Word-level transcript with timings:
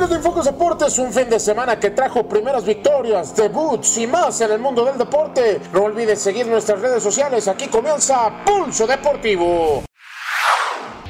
Amigos 0.00 0.16
de 0.16 0.16
Infocus 0.16 0.44
Deportes, 0.46 0.98
un 0.98 1.12
fin 1.12 1.28
de 1.28 1.38
semana 1.38 1.78
que 1.78 1.90
trajo 1.90 2.26
primeras 2.26 2.64
victorias, 2.64 3.36
debuts 3.36 3.98
y 3.98 4.06
más 4.06 4.40
en 4.40 4.52
el 4.52 4.58
mundo 4.58 4.82
del 4.82 4.96
deporte. 4.96 5.60
No 5.74 5.82
olvides 5.82 6.18
seguir 6.18 6.46
nuestras 6.46 6.80
redes 6.80 7.02
sociales, 7.02 7.46
aquí 7.48 7.66
comienza 7.66 8.42
Pulso 8.46 8.86
Deportivo. 8.86 9.82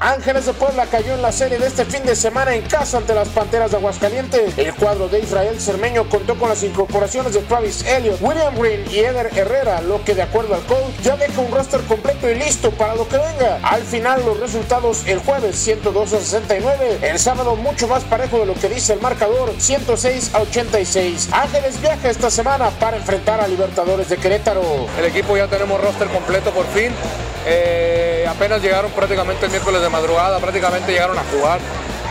Ángeles 0.00 0.46
de 0.46 0.54
Puebla 0.54 0.86
cayó 0.86 1.12
en 1.12 1.20
la 1.20 1.30
serie 1.30 1.58
de 1.58 1.66
este 1.66 1.84
fin 1.84 2.02
de 2.04 2.16
semana 2.16 2.54
en 2.54 2.62
casa 2.62 2.96
ante 2.96 3.14
las 3.14 3.28
Panteras 3.28 3.70
de 3.70 3.76
Aguascalientes. 3.76 4.56
El 4.56 4.74
cuadro 4.74 5.08
de 5.08 5.20
Israel 5.20 5.60
Cermeño 5.60 6.08
contó 6.08 6.38
con 6.38 6.48
las 6.48 6.62
incorporaciones 6.62 7.34
de 7.34 7.40
Travis 7.40 7.84
Elliott, 7.84 8.16
William 8.22 8.54
Green 8.58 8.90
y 8.90 9.00
Eder 9.00 9.30
Herrera, 9.36 9.82
lo 9.82 10.02
que 10.02 10.14
de 10.14 10.22
acuerdo 10.22 10.54
al 10.54 10.62
coach 10.62 10.94
ya 11.02 11.16
deja 11.16 11.38
un 11.42 11.52
roster 11.52 11.82
completo 11.82 12.30
y 12.30 12.34
listo 12.34 12.70
para 12.70 12.94
lo 12.94 13.06
que 13.06 13.18
venga. 13.18 13.60
Al 13.62 13.82
final 13.82 14.24
los 14.24 14.40
resultados 14.40 15.06
el 15.06 15.18
jueves 15.18 15.56
102 15.56 16.14
a 16.14 16.18
69, 16.18 17.00
el 17.02 17.18
sábado 17.18 17.54
mucho 17.56 17.86
más 17.86 18.02
parejo 18.04 18.38
de 18.38 18.46
lo 18.46 18.54
que 18.54 18.70
dice 18.70 18.94
el 18.94 19.02
marcador 19.02 19.52
106 19.58 20.30
a 20.34 20.40
86. 20.40 21.28
Ángeles 21.30 21.78
viaja 21.78 22.08
esta 22.08 22.30
semana 22.30 22.70
para 22.70 22.96
enfrentar 22.96 23.38
a 23.38 23.46
Libertadores 23.46 24.08
de 24.08 24.16
Querétaro. 24.16 24.62
El 24.98 25.04
equipo 25.04 25.36
ya 25.36 25.46
tenemos 25.46 25.78
roster 25.78 26.08
completo 26.08 26.52
por 26.52 26.66
fin. 26.68 26.90
Eh, 27.46 28.09
apenas 28.30 28.62
llegaron 28.62 28.90
prácticamente 28.92 29.46
el 29.46 29.50
miércoles 29.50 29.82
de 29.82 29.88
madrugada, 29.88 30.38
prácticamente 30.38 30.92
llegaron 30.92 31.18
a 31.18 31.24
jugar. 31.24 31.60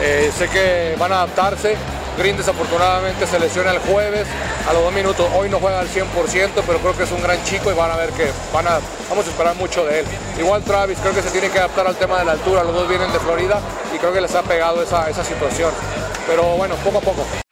Eh, 0.00 0.30
sé 0.36 0.48
que 0.48 0.96
van 0.98 1.12
a 1.12 1.16
adaptarse. 1.16 1.76
Green 2.18 2.36
desafortunadamente 2.36 3.26
se 3.26 3.38
lesiona 3.38 3.72
el 3.72 3.78
jueves 3.78 4.26
a 4.66 4.72
los 4.72 4.82
dos 4.82 4.92
minutos. 4.92 5.26
Hoy 5.34 5.50
no 5.50 5.58
juega 5.58 5.80
al 5.80 5.88
100%, 5.88 6.62
pero 6.66 6.78
creo 6.78 6.96
que 6.96 7.02
es 7.02 7.12
un 7.12 7.22
gran 7.22 7.42
chico 7.44 7.70
y 7.70 7.74
van 7.74 7.90
a 7.90 7.96
ver 7.96 8.10
que 8.10 8.30
van 8.54 8.66
a, 8.66 8.78
vamos 9.10 9.26
a 9.26 9.30
esperar 9.30 9.54
mucho 9.56 9.84
de 9.84 10.00
él. 10.00 10.06
Igual 10.38 10.62
Travis, 10.62 10.98
creo 11.00 11.14
que 11.14 11.22
se 11.22 11.30
tiene 11.30 11.50
que 11.50 11.58
adaptar 11.58 11.86
al 11.86 11.96
tema 11.96 12.18
de 12.18 12.24
la 12.24 12.32
altura. 12.32 12.64
Los 12.64 12.74
dos 12.74 12.88
vienen 12.88 13.12
de 13.12 13.18
Florida 13.18 13.60
y 13.94 13.98
creo 13.98 14.12
que 14.12 14.22
les 14.22 14.34
ha 14.34 14.42
pegado 14.42 14.82
esa, 14.82 15.10
esa 15.10 15.24
situación. 15.24 15.70
Pero 16.26 16.42
bueno, 16.56 16.74
poco 16.76 16.98
a 16.98 17.00
poco. 17.02 17.45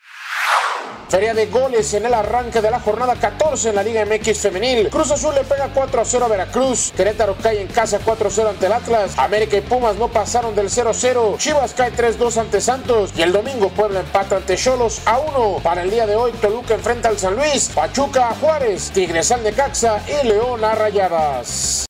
Feria 1.09 1.35
de 1.35 1.47
goles 1.47 1.93
en 1.95 2.07
el 2.07 2.15
arranque 2.15 2.61
de 2.61 2.71
la 2.71 2.81
jornada 2.81 3.15
14 3.15 3.71
en 3.71 3.75
la 3.77 3.83
Liga 3.83 4.05
MX 4.05 4.39
femenil. 4.39 4.89
Cruz 4.91 5.11
Azul 5.11 5.35
le 5.35 5.45
pega 5.45 5.71
4 5.73 6.01
a 6.01 6.05
0 6.05 6.25
a 6.25 6.29
Veracruz. 6.29 6.93
Querétaro 6.97 7.37
cae 7.43 7.61
en 7.61 7.69
casa 7.69 8.01
4 8.05 8.29
a 8.29 8.31
0 8.31 8.49
ante 8.51 8.67
el 8.67 8.73
Atlas. 8.73 9.19
América 9.19 9.57
y 9.57 9.61
Pumas 9.61 9.97
no 9.97 10.09
pasaron 10.09 10.55
del 10.55 10.71
0 10.71 10.91
a 10.91 10.95
0. 10.95 11.37
Chivas 11.39 11.75
cae 11.75 11.91
3 11.91 12.19
2 12.19 12.39
ante 12.39 12.61
Santos. 12.61 13.13
Y 13.17 13.23
el 13.23 13.33
domingo 13.33 13.69
Puebla 13.69 14.01
empata 14.01 14.37
ante 14.37 14.57
Cholos 14.57 15.01
a 15.07 15.19
1. 15.19 15.61
Para 15.63 15.83
el 15.83 15.91
día 15.91 16.07
de 16.07 16.17
hoy 16.17 16.33
Toluca 16.33 16.75
enfrenta 16.75 17.09
al 17.09 17.19
San 17.19 17.37
Luis. 17.37 17.71
Pachuca 17.75 18.31
a 18.31 18.35
Juárez. 18.35 18.91
Tigres 18.93 19.31
al 19.31 19.43
Necaxa 19.43 20.03
y 20.09 20.27
León 20.27 20.65
a 20.65 20.75
Rayadas. 20.75 21.87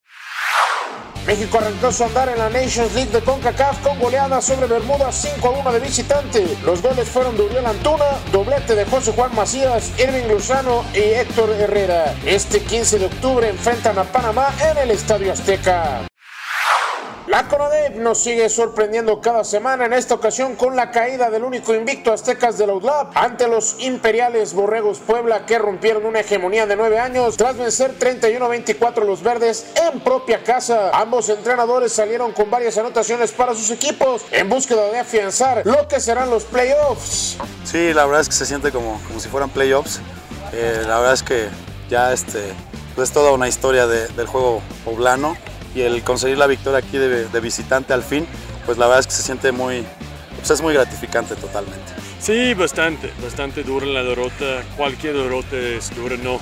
México 1.26 1.58
arrancó 1.58 1.90
su 1.90 2.04
andar 2.04 2.28
en 2.28 2.38
la 2.38 2.50
Nations 2.50 2.94
League 2.94 3.10
de 3.10 3.20
CONCACAF 3.22 3.78
con 3.82 3.98
goleada 3.98 4.42
sobre 4.42 4.66
Bermuda 4.66 5.10
5 5.10 5.48
a 5.48 5.50
1 5.50 5.72
de 5.72 5.80
visitante. 5.80 6.46
Los 6.64 6.82
goles 6.82 7.08
fueron 7.08 7.36
de 7.36 7.44
Uriel 7.44 7.66
Antuna, 7.66 8.18
doblete 8.30 8.74
de 8.74 8.84
José 8.84 9.12
Juan 9.12 9.34
Macías, 9.34 9.92
Irving 9.98 10.28
Luzano 10.28 10.84
y 10.92 10.98
Héctor 10.98 11.50
Herrera. 11.50 12.14
Este 12.26 12.60
15 12.60 12.98
de 12.98 13.06
octubre 13.06 13.48
enfrentan 13.48 13.98
a 13.98 14.04
Panamá 14.04 14.48
en 14.70 14.78
el 14.78 14.90
Estadio 14.90 15.32
Azteca. 15.32 16.06
La 17.34 17.48
CONADEP 17.48 17.96
nos 17.96 18.22
sigue 18.22 18.48
sorprendiendo 18.48 19.20
cada 19.20 19.42
semana, 19.42 19.86
en 19.86 19.92
esta 19.92 20.14
ocasión 20.14 20.54
con 20.54 20.76
la 20.76 20.92
caída 20.92 21.30
del 21.30 21.42
único 21.42 21.74
invicto 21.74 22.12
aztecas 22.12 22.58
del 22.58 22.70
Outlap 22.70 23.10
ante 23.16 23.48
los 23.48 23.74
imperiales 23.80 24.54
Borregos 24.54 25.00
Puebla 25.00 25.44
que 25.44 25.58
rompieron 25.58 26.06
una 26.06 26.20
hegemonía 26.20 26.64
de 26.66 26.76
nueve 26.76 27.00
años 27.00 27.36
tras 27.36 27.56
vencer 27.56 27.98
31-24 27.98 29.04
los 29.04 29.24
verdes 29.24 29.66
en 29.74 29.98
propia 29.98 30.44
casa. 30.44 30.90
Ambos 30.92 31.28
entrenadores 31.28 31.92
salieron 31.92 32.30
con 32.30 32.52
varias 32.52 32.78
anotaciones 32.78 33.32
para 33.32 33.52
sus 33.52 33.72
equipos 33.72 34.22
en 34.30 34.48
búsqueda 34.48 34.88
de 34.92 35.00
afianzar 35.00 35.62
lo 35.64 35.88
que 35.88 35.98
serán 35.98 36.30
los 36.30 36.44
playoffs. 36.44 37.36
Sí, 37.64 37.92
la 37.92 38.06
verdad 38.06 38.20
es 38.20 38.28
que 38.28 38.36
se 38.36 38.46
siente 38.46 38.70
como, 38.70 39.00
como 39.08 39.18
si 39.18 39.28
fueran 39.28 39.50
playoffs. 39.50 39.98
Eh, 40.52 40.84
la 40.86 40.98
verdad 40.98 41.14
es 41.14 41.24
que 41.24 41.48
ya 41.90 42.12
este, 42.12 42.52
es 42.96 43.10
toda 43.10 43.32
una 43.32 43.48
historia 43.48 43.88
de, 43.88 44.06
del 44.06 44.28
juego 44.28 44.62
poblano 44.84 45.36
y 45.74 45.82
el 45.82 46.02
conseguir 46.02 46.38
la 46.38 46.46
victoria 46.46 46.78
aquí 46.78 46.98
de, 46.98 47.40
visitante 47.40 47.92
al 47.92 48.02
fin, 48.02 48.26
pues 48.64 48.78
la 48.78 48.86
verdad 48.86 49.00
es 49.00 49.06
que 49.06 49.12
se 49.12 49.22
siente 49.22 49.52
muy, 49.52 49.84
pues 50.36 50.50
es 50.50 50.60
muy 50.60 50.74
gratificante 50.74 51.34
totalmente. 51.34 51.92
Sí, 52.20 52.54
bastante, 52.54 53.10
bastante 53.22 53.62
dura 53.62 53.86
la 53.86 54.02
derrota, 54.02 54.62
cualquier 54.76 55.14
derrota 55.14 55.56
es 55.56 55.94
dura, 55.94 56.16
no, 56.16 56.40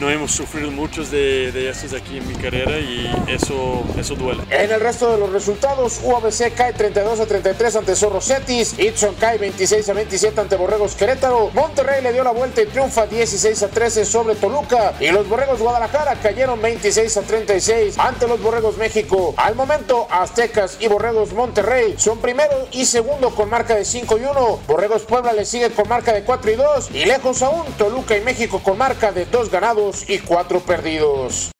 no 0.00 0.08
hemos 0.08 0.32
sufrido 0.32 0.70
muchos 0.70 1.10
de, 1.10 1.52
de 1.52 1.68
estos 1.68 1.92
aquí 1.92 2.16
en 2.16 2.26
mi 2.26 2.34
carrera 2.34 2.78
y 2.78 3.10
eso, 3.28 3.84
eso 3.98 4.14
duele. 4.14 4.42
En 4.50 4.72
el 4.72 4.80
resto 4.80 5.12
de 5.12 5.18
los 5.18 5.30
resultados, 5.30 6.00
UABC 6.02 6.54
cae 6.54 6.72
32 6.72 7.20
a 7.20 7.26
33 7.26 7.76
ante 7.76 7.94
Zorro 7.94 8.20
Cetis, 8.22 8.78
Itson 8.78 9.14
cae 9.16 9.36
26 9.36 9.88
a 9.90 9.92
27 9.92 10.40
ante 10.40 10.56
Borregos 10.56 10.94
Querétaro, 10.94 11.50
Monterrey 11.52 12.02
le 12.02 12.14
dio 12.14 12.24
la 12.24 12.30
vuelta 12.30 12.62
y 12.62 12.66
triunfa 12.66 13.06
16 13.06 13.62
a 13.62 13.68
13 13.68 14.06
sobre 14.06 14.34
Toluca 14.36 14.94
y 14.98 15.10
los 15.10 15.28
Borregos 15.28 15.60
Guadalajara 15.60 16.14
cayeron 16.22 16.62
26 16.62 17.16
a 17.18 17.22
36 17.22 17.98
ante 17.98 18.26
los 18.26 18.40
Borregos 18.40 18.78
México. 18.78 19.34
Al 19.36 19.54
momento, 19.54 20.08
Aztecas 20.10 20.78
y 20.80 20.88
Borregos 20.88 21.34
Monterrey 21.34 21.94
son 21.98 22.18
primero 22.18 22.68
y 22.72 22.86
segundo 22.86 23.34
con 23.34 23.50
marca 23.50 23.74
de 23.74 23.84
5 23.84 24.16
y 24.16 24.22
1, 24.22 24.60
Borregos 24.66 25.02
Puebla 25.02 25.34
le 25.34 25.44
sigue 25.44 25.70
con 25.70 25.86
marca 25.88 26.14
de 26.14 26.22
4 26.22 26.50
y 26.50 26.54
2 26.54 26.90
y 26.94 27.04
lejos 27.04 27.42
aún 27.42 27.66
Toluca 27.76 28.16
y 28.16 28.22
México 28.22 28.62
con 28.62 28.78
marca 28.78 29.12
de 29.12 29.26
2 29.26 29.50
ganados 29.50 29.89
y 30.08 30.18
4 30.18 30.60
perdidos. 30.60 31.50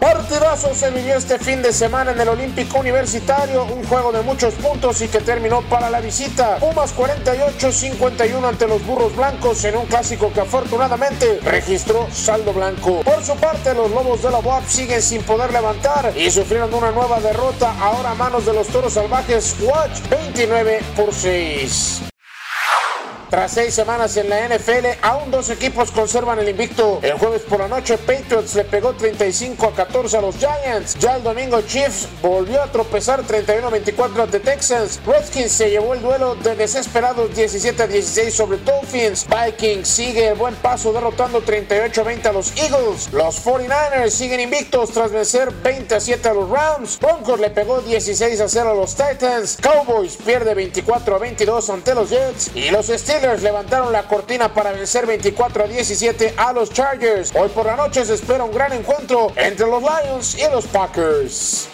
Partidazo 0.00 0.74
se 0.74 0.90
vivió 0.90 1.16
este 1.16 1.38
fin 1.38 1.60
de 1.60 1.74
semana 1.74 2.12
en 2.12 2.20
el 2.20 2.28
Olímpico 2.28 2.78
Universitario, 2.78 3.64
un 3.64 3.84
juego 3.84 4.10
de 4.12 4.22
muchos 4.22 4.54
puntos 4.54 5.02
y 5.02 5.08
que 5.08 5.20
terminó 5.20 5.60
para 5.62 5.90
la 5.90 6.00
visita. 6.00 6.56
Pumas 6.56 6.96
48-51 6.96 8.48
ante 8.48 8.66
los 8.66 8.84
Burros 8.86 9.14
Blancos 9.14 9.62
en 9.64 9.76
un 9.76 9.84
clásico 9.84 10.32
que 10.32 10.40
afortunadamente 10.40 11.40
registró 11.44 12.08
saldo 12.10 12.54
blanco. 12.54 13.02
Por 13.02 13.22
su 13.22 13.36
parte, 13.36 13.74
los 13.74 13.90
Lobos 13.90 14.22
de 14.22 14.30
la 14.30 14.38
UAP 14.38 14.66
siguen 14.66 15.02
sin 15.02 15.22
poder 15.22 15.52
levantar 15.52 16.12
y 16.16 16.30
sufrieron 16.30 16.72
una 16.72 16.90
nueva 16.92 17.20
derrota 17.20 17.74
ahora 17.78 18.12
a 18.12 18.14
manos 18.14 18.46
de 18.46 18.54
los 18.54 18.68
Toros 18.68 18.94
Salvajes 18.94 19.56
Watch 19.60 20.00
29 20.08 20.80
por 20.96 21.12
6. 21.12 22.09
Tras 23.30 23.52
seis 23.52 23.72
semanas 23.72 24.16
en 24.16 24.28
la 24.28 24.48
NFL, 24.48 24.86
aún 25.02 25.30
dos 25.30 25.50
equipos 25.50 25.92
conservan 25.92 26.40
el 26.40 26.48
invicto. 26.48 26.98
El 27.00 27.12
jueves 27.12 27.42
por 27.42 27.60
la 27.60 27.68
noche, 27.68 27.96
Patriots 27.96 28.56
le 28.56 28.64
pegó 28.64 28.92
35 28.92 29.66
a 29.66 29.72
14 29.72 30.16
a 30.16 30.20
los 30.20 30.34
Giants. 30.36 30.96
Ya 30.98 31.14
el 31.14 31.22
domingo, 31.22 31.62
Chiefs 31.62 32.08
volvió 32.20 32.60
a 32.60 32.66
tropezar 32.72 33.22
31-24 33.22 34.22
ante 34.24 34.40
Texans. 34.40 34.98
Redskins 35.06 35.52
se 35.52 35.70
llevó 35.70 35.94
el 35.94 36.02
duelo 36.02 36.34
de 36.34 36.56
desesperados 36.56 37.32
17 37.32 37.84
a 37.84 37.86
16 37.86 38.34
sobre 38.34 38.58
Dolphins. 38.58 39.24
Vikings 39.28 39.86
sigue 39.86 40.26
el 40.26 40.34
buen 40.34 40.56
paso 40.56 40.92
derrotando 40.92 41.40
38 41.40 42.00
a 42.00 42.04
20 42.04 42.28
a 42.28 42.32
los 42.32 42.52
Eagles. 42.56 43.12
Los 43.12 43.44
49ers 43.44 44.10
siguen 44.10 44.40
invictos 44.40 44.90
tras 44.90 45.12
vencer 45.12 45.52
20 45.52 45.94
a 45.94 46.00
7 46.00 46.28
a 46.28 46.34
los 46.34 46.50
Rams. 46.50 46.98
Broncos 46.98 47.38
le 47.38 47.50
pegó 47.50 47.80
16 47.80 48.40
a 48.40 48.48
0 48.48 48.70
a 48.70 48.74
los 48.74 48.96
Titans. 48.96 49.56
Cowboys 49.62 50.16
pierde 50.16 50.52
24 50.52 51.14
a 51.14 51.18
22 51.20 51.70
ante 51.70 51.94
los 51.94 52.10
Jets. 52.10 52.50
Y 52.56 52.70
los 52.70 52.86
Steelers 52.86 53.19
levantaron 53.20 53.92
la 53.92 54.04
cortina 54.04 54.52
para 54.52 54.72
vencer 54.72 55.06
24 55.06 55.64
a 55.64 55.66
17 55.66 56.34
a 56.36 56.52
los 56.52 56.70
Chargers. 56.70 57.32
Hoy 57.34 57.48
por 57.50 57.66
la 57.66 57.76
noche 57.76 58.04
se 58.04 58.14
espera 58.14 58.44
un 58.44 58.52
gran 58.52 58.72
encuentro 58.72 59.32
entre 59.36 59.66
los 59.66 59.82
Lions 59.82 60.36
y 60.38 60.50
los 60.50 60.66
Packers. 60.66 61.70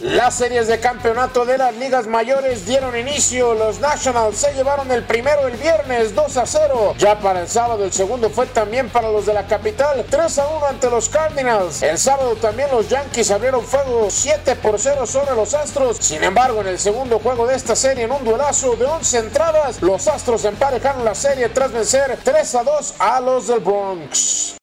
Las 0.00 0.36
series 0.36 0.66
de 0.66 0.80
campeonato 0.80 1.44
de 1.44 1.58
las 1.58 1.76
ligas 1.76 2.06
mayores 2.06 2.64
dieron 2.64 2.96
inicio. 2.96 3.52
Los 3.52 3.80
Nationals 3.80 4.38
se 4.38 4.54
llevaron 4.54 4.90
el 4.90 5.04
primero 5.04 5.46
el 5.46 5.58
viernes 5.58 6.14
2 6.14 6.36
a 6.38 6.46
0. 6.46 6.94
Ya 6.96 7.20
para 7.20 7.42
el 7.42 7.48
sábado 7.48 7.84
el 7.84 7.92
segundo 7.92 8.30
fue 8.30 8.46
también 8.46 8.88
para 8.88 9.10
los 9.10 9.26
de 9.26 9.34
la 9.34 9.46
capital 9.46 10.02
3 10.08 10.38
a 10.38 10.46
1 10.48 10.66
ante 10.66 10.88
los 10.88 11.10
Cardinals. 11.10 11.82
El 11.82 11.98
sábado 11.98 12.34
también 12.36 12.70
los 12.70 12.88
Yankees 12.88 13.30
abrieron 13.30 13.62
fuego 13.62 14.06
7 14.08 14.56
por 14.56 14.78
0 14.78 15.06
sobre 15.06 15.34
los 15.34 15.52
Astros. 15.52 15.98
Sin 15.98 16.24
embargo 16.24 16.62
en 16.62 16.68
el 16.68 16.78
segundo 16.78 17.18
juego 17.18 17.46
de 17.46 17.56
esta 17.56 17.76
serie 17.76 18.04
en 18.04 18.12
un 18.12 18.24
duelazo 18.24 18.76
de 18.76 18.86
11 18.86 19.18
entradas 19.18 19.82
los 19.82 20.08
Astros 20.08 20.46
emparejaron 20.46 21.04
la 21.04 21.14
serie 21.14 21.50
tras 21.50 21.72
vencer 21.72 22.18
3 22.24 22.54
a 22.54 22.62
2 22.62 22.94
a 22.98 23.20
los 23.20 23.48
del 23.48 23.60
Bronx. 23.60 24.59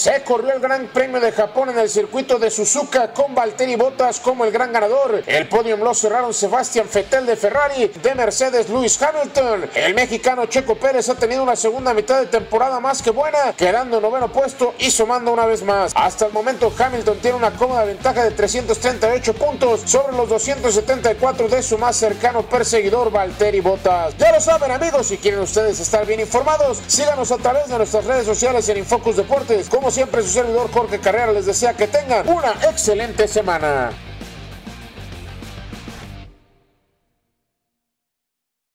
Se 0.00 0.22
corrió 0.22 0.54
el 0.54 0.60
Gran 0.60 0.86
Premio 0.86 1.20
de 1.20 1.30
Japón 1.30 1.68
en 1.68 1.78
el 1.78 1.90
circuito 1.90 2.38
de 2.38 2.50
Suzuka 2.50 3.12
con 3.12 3.34
Valtteri 3.34 3.76
Bottas 3.76 4.18
como 4.18 4.46
el 4.46 4.50
gran 4.50 4.72
ganador. 4.72 5.22
El 5.26 5.46
podium 5.46 5.80
lo 5.80 5.92
cerraron 5.92 6.32
Sebastián 6.32 6.86
Vettel 6.90 7.26
de 7.26 7.36
Ferrari, 7.36 7.86
de 7.88 8.14
Mercedes 8.14 8.70
Lewis 8.70 8.98
Hamilton. 9.02 9.68
El 9.74 9.94
mexicano 9.94 10.46
Checo 10.46 10.76
Pérez 10.76 11.10
ha 11.10 11.16
tenido 11.16 11.42
una 11.42 11.54
segunda 11.54 11.92
mitad 11.92 12.18
de 12.18 12.28
temporada 12.28 12.80
más 12.80 13.02
que 13.02 13.10
buena, 13.10 13.52
quedando 13.54 13.98
en 13.98 14.02
noveno 14.02 14.32
puesto 14.32 14.72
y 14.78 14.90
sumando 14.90 15.34
una 15.34 15.44
vez 15.44 15.62
más. 15.62 15.92
Hasta 15.94 16.24
el 16.24 16.32
momento 16.32 16.72
Hamilton 16.78 17.18
tiene 17.18 17.36
una 17.36 17.50
cómoda 17.50 17.84
ventaja 17.84 18.24
de 18.24 18.30
338 18.30 19.34
puntos 19.34 19.82
sobre 19.84 20.16
los 20.16 20.30
274 20.30 21.46
de 21.48 21.62
su 21.62 21.76
más 21.76 21.94
cercano 21.96 22.40
perseguidor 22.48 23.12
Valtteri 23.12 23.60
Bottas. 23.60 24.16
Ya 24.16 24.32
lo 24.32 24.40
saben 24.40 24.70
amigos, 24.70 25.08
si 25.08 25.18
quieren 25.18 25.40
ustedes 25.40 25.78
estar 25.78 26.06
bien 26.06 26.20
informados, 26.20 26.80
síganos 26.86 27.30
a 27.32 27.36
través 27.36 27.68
de 27.68 27.76
nuestras 27.76 28.06
redes 28.06 28.24
sociales 28.24 28.66
en 28.70 28.78
Infocus 28.78 29.16
Deportes. 29.16 29.68
Siempre, 29.90 30.22
su 30.22 30.28
servidor 30.28 30.70
Jorge 30.72 31.00
Carrera 31.00 31.32
les 31.32 31.46
desea 31.46 31.74
que 31.74 31.88
tengan 31.88 32.28
una 32.28 32.52
excelente 32.62 33.26
semana. 33.26 33.90